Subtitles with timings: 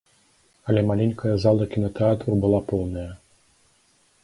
[0.71, 3.07] Але маленькая зала кінатэатру была поўная.